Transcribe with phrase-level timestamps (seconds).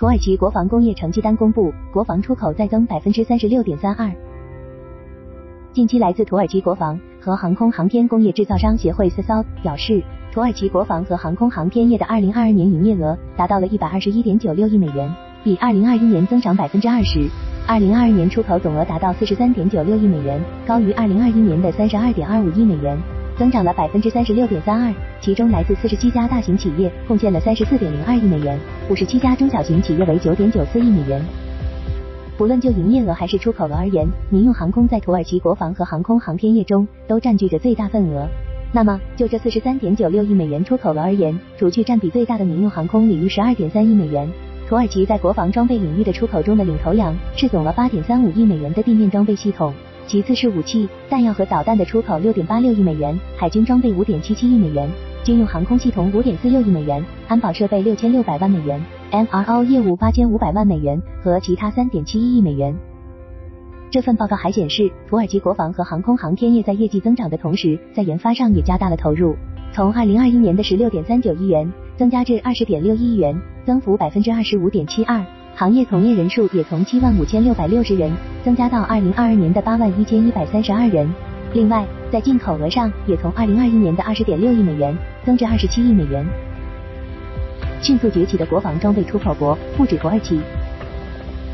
[0.00, 4.10] 土耳其国防工业成绩单公布，国防出口再增百分之三十六点三二。
[5.74, 10.02] 近期，来自土耳其国防和航空航天工业制造商协会 SASAL 表示，
[10.32, 17.28] 土耳其国防和航空航天业的二零二二年营业额达到了一百二十一点九六亿美元，比二零二一年增长百分之二十。
[17.68, 22.98] 二零二二年出口总额达到四十三点九六亿美元，高于二零二一年的三十二点二五亿美元。
[23.40, 31.24] 增长了百分之三十六点三二，其中来自四十七家大型企业贡献了三十四点零二亿美元，五十七家中小型企业为九点九四亿美元。
[32.36, 38.28] 不论就营业额还是出口额而言，民用航空在土耳其国防和航空航天业中都占据着最大份额。
[38.72, 44.28] 那么就这四十三点九六亿美元出口额而言，除去占比最大的民用航空领域十二点三亿美元，
[44.68, 49.72] 土耳其在国防装备领域的出口中的领头羊是总额八点三五亿美元的地面装备系统。
[50.06, 54.90] 其次是武器、弹药和导弹的出口六点八六亿美元，海军装备五点七七亿美元，
[55.24, 62.74] 军用航空系统五点四六亿美元，安保设备六千六百万美元，MRO 业务八千五百万美元和其他三点七一亿美元。
[63.92, 69.36] 这份报告还显示，土耳其国防和航空航天业在业绩增长的同时，在研发上也加大了投入，
[69.72, 75.24] 从二零二一年的十六点三九亿元增加至二十点六一亿元，增幅百分之二十五点七二。
[75.60, 78.10] 行业从业人数也从七万五千六百六十人
[78.42, 81.06] 增加到二零二二年的八万一千一百三十二人。
[81.52, 86.24] 另外，在进口额上也从二零二一年的二十点六亿美元增至二十七亿美元。
[87.82, 90.40] 迅速崛起的国防装备出口国不止土耳其。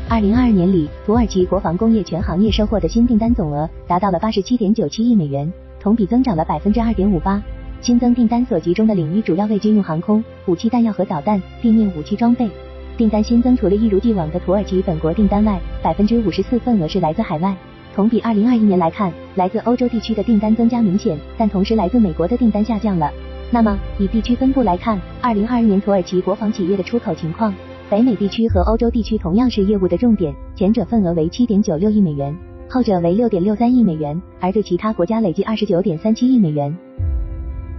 [0.07, 7.43] 二零二二年里，土耳其国防工业全行业收获的新订单总额达到了八十七点九七亿美元，同比增长了百分之二点五八。
[7.81, 12.49] 新增订单所集中的领域主要为军用航空、武器弹药和导弹、地面武器装备。
[12.97, 17.55] 订单新增除了一如既往的土耳其本国订单外，百分之五十四份额是来自海外。
[17.93, 23.11] 同比二零二一年来看，来自欧洲地区的订单增加明显，但同时来自美国的订单下降了。
[23.51, 27.53] 那么以地区分布来看，二零二二年土耳其国防企业的出口情况，
[27.87, 32.35] 北美地区和欧洲地区同样是业务的重点，前者份额为七点九六亿美元，
[32.67, 36.75] 后者为六点六三亿美元，而对其他国家累计二十九点三七亿美元。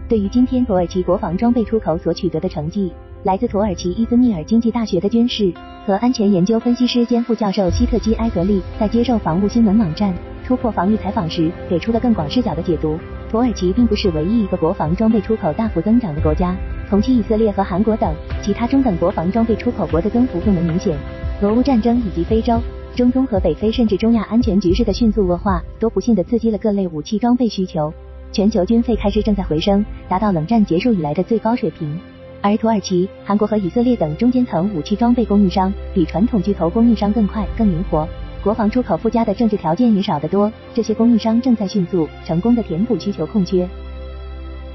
[0.09, 2.93] 对于今天土耳其国防装备出口所取得的成绩。
[3.25, 5.53] 来自土耳其伊兹密尔经济大学的军事
[5.85, 10.15] 和安全研究分析师兼副教授希特基埃格利在接受防务新闻网站
[10.47, 12.97] 突破防御采访时，给出了更广视角的解读。
[13.29, 16.57] 土耳其并不是唯一一个国防装备出口大幅增长的国家，
[16.89, 20.97] 同期以色列和韩国等其他中等国防装备出口国的增幅更为明显。
[21.43, 22.59] 俄乌战争以及非洲、
[22.95, 27.93] 中东和北非甚至中亚安全局势的迅速恶化，都不幸的刺激了各类武器装备需求，
[28.31, 31.99] 全球军费开支正在回升，达到冷战结束以来的最高水平。
[32.41, 38.09] 而土耳其、韩国和以色列等中间层武器装备供应商，比传统巨头供应商更快、更灵活，
[38.45, 40.51] 国防出口附加的政治条件也少得多。
[40.73, 43.69] 这些供应商正在迅速、成功的填补需求空缺。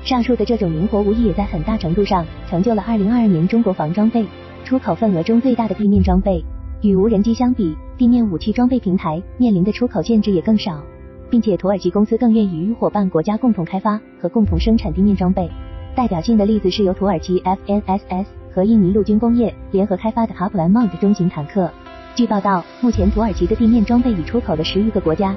[0.04, 4.26] 上述的这种灵活，无疑也在很大程度上成就了2022年中国防装备
[4.66, 6.44] 出口份额中最大的地面装备。
[6.82, 10.84] 与无人机相比，地面武器装备平台面临的出口限制也更少，
[11.30, 15.50] 并且土耳其公司更愿意与伙伴国家共同开发和共同生产地面装备。
[15.96, 21.70] 代表性的例子是由土耳其 FNSS 和印尼陆军工业联合开发的卡普兰 Mount 中型坦克。
[22.16, 25.36] 据报道，目前土耳其的地面装备已出口了十余个国家。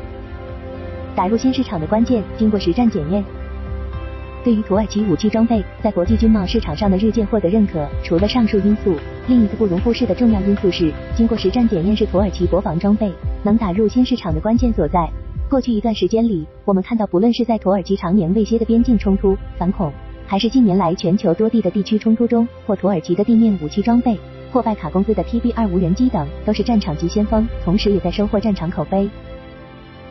[1.14, 3.22] 打入新市场的关键，经过实战检验。
[4.42, 8.94] 对于土耳其武器装备在国际军贸市场上的日渐获得认可，除了上述因素，
[9.28, 13.12] 另一个不容忽视的重要因素是，经过实战检验是土耳其国防装备
[13.42, 15.06] 能打入新市场的关键所在。
[15.50, 19.92] 过去一段时间里，我们看到，不论是在土耳其常年未歇的边境冲突、反恐。
[20.26, 24.18] 还是近年来全球多地的地区冲突中，或土耳其的地面武器装备，
[24.52, 29.08] 或拜卡公司的 TB 二无人机等，都是战场级先锋，同时也在收获战场口碑。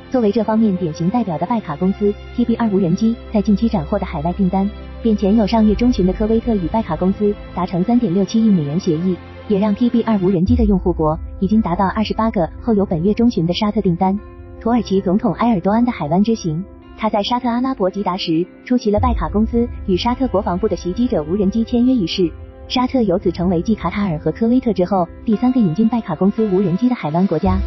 [0.09, 4.69] 作为这方面典型代表的拜卡公司，TB 二无人机在近期斩获的海外订单，
[5.03, 9.17] 便前有上月中旬的科威特与拜卡公司达成三点六七亿美元协议，
[9.49, 14.17] 也让 TB 二无人机的用户国已经达到二十八个，后有本月中旬的沙特订单。
[14.61, 16.63] 土耳其总统埃尔多安的海湾之行。
[16.97, 22.31] 他在沙特阿拉伯吉达时出席了拜卡公司与沙特国防部的袭击者无人机签约仪式，
[22.67, 27.57] 沙特由此成为继卡塔尔和科威特之后第三个引进拜卡公司无人机的海湾国家。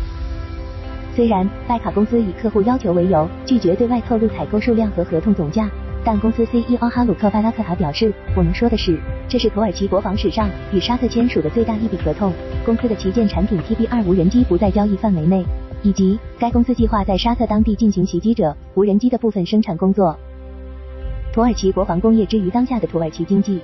[1.14, 5.68] 虽然拜卡公司以客户要求为由拒绝对外透露采购数量和合同总价，
[6.04, 8.98] 但公司 CEO 哈鲁克巴拉克塔表示：“我能说的是，
[9.28, 12.32] 这是土耳其国防史上与沙特签署的最大一笔合同。
[12.64, 15.44] 公司的旗舰产品 TB 二无人机不在交易范围内。”
[15.82, 20.16] 以及该公司计划在沙特当地进行袭击者无人机的部分生产工作。
[21.32, 23.60] 土耳其国防工业之于当下的土耳其经济，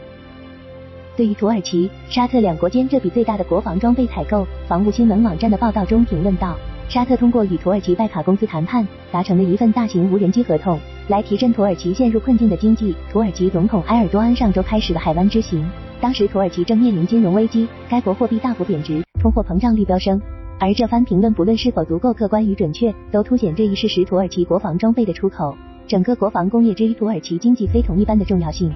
[1.16, 6.56] 对于土耳其、沙特两国间这笔最大的国防装备采购，防务新闻网站的报道中评论道：
[6.88, 10.78] 沙特通过与土耳其拜卡公司谈判，达成了一份大型无人机合同，
[11.08, 12.94] 来提振土耳其陷入困境的经济。
[13.10, 15.66] 土耳其总统埃尔多安上周开始了海湾之行。
[16.00, 20.20] 当时土耳其正面临金融危机，该国货币大幅贬值，通货膨胀率飙升。
[20.58, 25.54] 而这番评论不论是否足够客观与准确，都凸显这一事实：土耳其国防装备的出口，
[25.86, 28.72] 整个国防工业之于土耳其经济非同一般的重要性。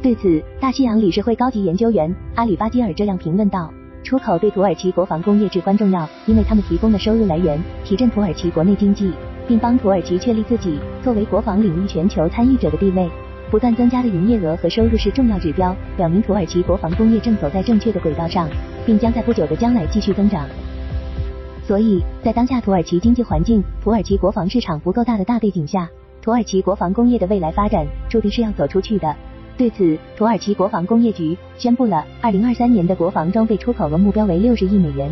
[0.00, 3.70] 对此，大西洋理事会高级研究员阿里巴基尔这样评论道
[4.02, 9.12] ：“出口对土耳其国防工业至关重要，因为他们提供的收入来源，提振土耳其国内经济，
[9.46, 13.10] 并帮土耳其确立自己作为国防领域全球参与者的地位。
[13.50, 18.48] 不断增加的营业额和收入是重要指标，表明土耳其国防工业正走在正确的轨道上。”
[18.86, 20.48] 并将在不久的将来继续增长。
[21.62, 25.88] 所以在当下土耳其经济环境、土耳其国防市场不够大的大背景下，
[26.22, 29.14] 土耳其国防工业的未来发展注定是要走出去的。
[29.56, 35.08] 对此，土耳其国防工业局宣布了二零二三年的国防装备出口额目标为六十亿美元。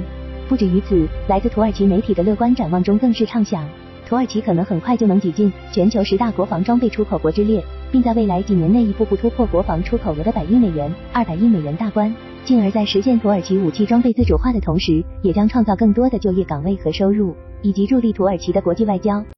[0.48, 3.68] 不止于此，来自土耳其媒体的乐观展望中更是畅想，
[4.08, 12.14] 土耳其可能很快就能挤进全球十大国防装备出口国之列，并在未来几年内一步步突破国防出口额的百亿美元、二百亿美元大关。
[12.44, 19.22] 进而，在实现土耳其武器装备自主化的同时，也将创造更多的就业岗位和收入，以及助力土耳其的国际外交。